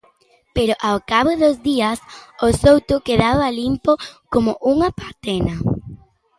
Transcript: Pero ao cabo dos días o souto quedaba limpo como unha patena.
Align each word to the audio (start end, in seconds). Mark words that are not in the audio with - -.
Pero 0.55 0.73
ao 0.89 0.97
cabo 1.11 1.31
dos 1.43 1.57
días 1.69 1.99
o 2.45 2.47
souto 2.61 2.95
quedaba 3.07 3.55
limpo 3.61 3.91
como 4.33 4.51
unha 4.73 4.89
patena. 5.01 5.53